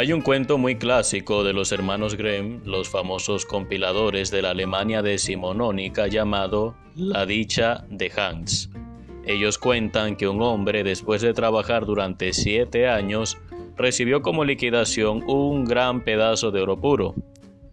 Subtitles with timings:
[0.00, 5.02] Hay un cuento muy clásico de los hermanos Grimm, los famosos compiladores de la Alemania
[5.02, 8.70] decimonónica llamado La dicha de Hans.
[9.26, 13.36] Ellos cuentan que un hombre, después de trabajar durante siete años,
[13.76, 17.14] recibió como liquidación un gran pedazo de oro puro.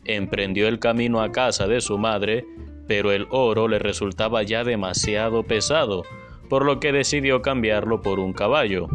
[0.04, 2.46] Emprendió el camino a casa de su madre,
[2.90, 6.04] pero el oro le resultaba ya demasiado pesado,
[6.50, 8.90] por lo que decidió cambiarlo por un caballo.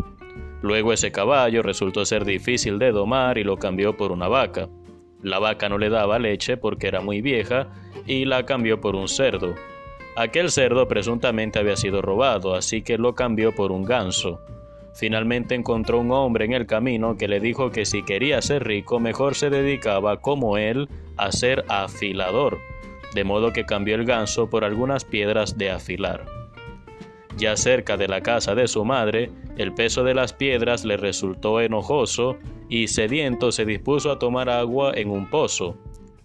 [0.63, 4.69] Luego ese caballo resultó ser difícil de domar y lo cambió por una vaca.
[5.21, 7.69] La vaca no le daba leche porque era muy vieja
[8.07, 9.55] y la cambió por un cerdo.
[10.17, 14.41] Aquel cerdo presuntamente había sido robado, así que lo cambió por un ganso.
[14.95, 19.01] Finalmente encontró un hombre en el camino que le dijo que si quería ser rico
[19.01, 22.59] mejor se dedicaba como él a ser afilador,
[23.15, 26.42] de modo que cambió el ganso por algunas piedras de afilar.
[27.37, 31.61] Ya cerca de la casa de su madre, el peso de las piedras le resultó
[31.61, 32.37] enojoso
[32.69, 35.77] y sediento se dispuso a tomar agua en un pozo,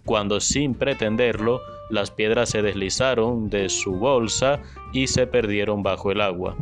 [0.04, 1.60] cuando sin pretenderlo
[1.90, 4.60] las piedras se deslizaron de su bolsa
[4.92, 6.56] y se perdieron bajo el agua.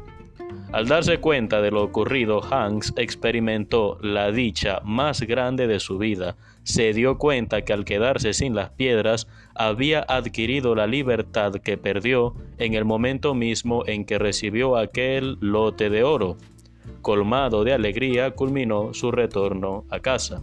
[0.73, 6.37] Al darse cuenta de lo ocurrido, Hanks experimentó la dicha más grande de su vida.
[6.65, 12.35] Se dio cuenta que al quedarse sin las piedras había adquirido la libertad que perdió
[12.59, 16.37] en el momento mismo en que recibió aquel lote de oro.
[17.01, 20.43] Colmado de alegría, culminó su retorno a casa.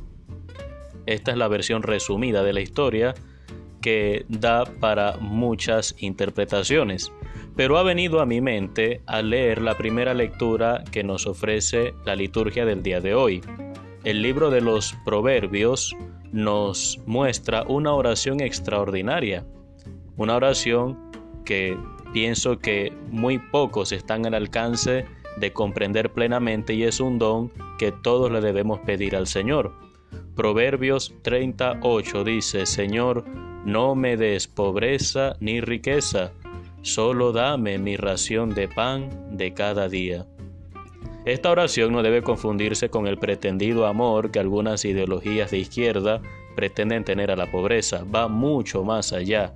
[1.05, 3.13] Esta es la versión resumida de la historia
[3.83, 7.11] que da para muchas interpretaciones
[7.55, 12.15] pero ha venido a mi mente al leer la primera lectura que nos ofrece la
[12.15, 13.41] liturgia del día de hoy.
[14.03, 15.95] El libro de los Proverbios
[16.31, 19.45] nos muestra una oración extraordinaria,
[20.17, 21.11] una oración
[21.45, 21.77] que
[22.11, 25.05] pienso que muy pocos están al alcance
[25.37, 29.73] de comprender plenamente y es un don que todos le debemos pedir al Señor.
[30.35, 33.23] Proverbios 38 dice, Señor,
[33.65, 36.31] no me des pobreza ni riqueza,
[36.81, 40.25] solo dame mi ración de pan de cada día.
[41.25, 46.21] Esta oración no debe confundirse con el pretendido amor que algunas ideologías de izquierda
[46.55, 48.03] pretenden tener a la pobreza.
[48.03, 49.53] Va mucho más allá.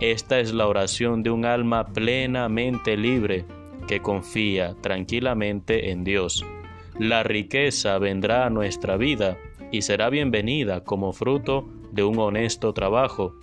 [0.00, 3.46] Esta es la oración de un alma plenamente libre
[3.88, 6.44] que confía tranquilamente en Dios.
[6.98, 9.38] La riqueza vendrá a nuestra vida
[9.72, 13.34] y será bienvenida como fruto de un honesto trabajo,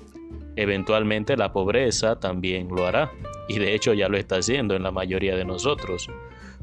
[0.55, 3.11] Eventualmente la pobreza también lo hará,
[3.47, 6.09] y de hecho ya lo está haciendo en la mayoría de nosotros.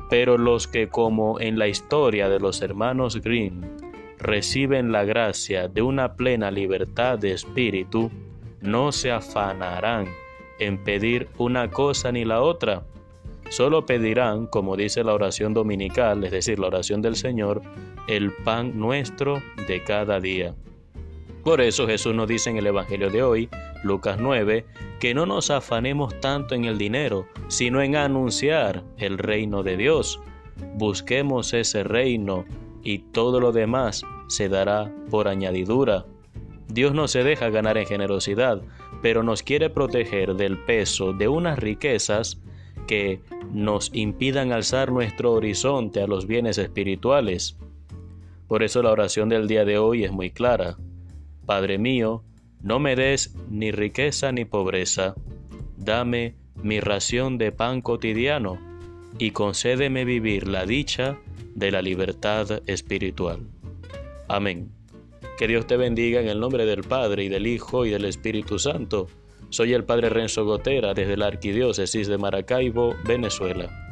[0.08, 3.62] Pero los que como en la historia de los hermanos Grimm
[4.18, 8.10] reciben la gracia de una plena libertad de espíritu,
[8.60, 10.06] no se afanarán
[10.58, 12.84] en pedir una cosa ni la otra.
[13.48, 17.62] Solo pedirán, como dice la oración dominical, es decir, la oración del Señor,
[18.06, 20.54] el pan nuestro de cada día.
[21.44, 23.48] Por eso Jesús nos dice en el Evangelio de hoy,
[23.82, 24.66] Lucas 9,
[24.98, 30.20] que no nos afanemos tanto en el dinero, sino en anunciar el reino de Dios.
[30.74, 32.44] Busquemos ese reino
[32.82, 36.04] y todo lo demás se dará por añadidura.
[36.68, 38.60] Dios no se deja ganar en generosidad,
[39.02, 42.38] pero nos quiere proteger del peso de unas riquezas
[42.86, 43.20] que
[43.52, 47.56] nos impidan alzar nuestro horizonte a los bienes espirituales.
[48.46, 50.76] Por eso la oración del día de hoy es muy clara.
[51.50, 52.22] Padre mío,
[52.62, 55.16] no me des ni riqueza ni pobreza,
[55.76, 58.60] dame mi ración de pan cotidiano
[59.18, 61.18] y concédeme vivir la dicha
[61.56, 63.40] de la libertad espiritual.
[64.28, 64.70] Amén.
[65.40, 68.60] Que Dios te bendiga en el nombre del Padre y del Hijo y del Espíritu
[68.60, 69.08] Santo.
[69.48, 73.89] Soy el Padre Renzo Gotera desde la Arquidiócesis de Maracaibo, Venezuela.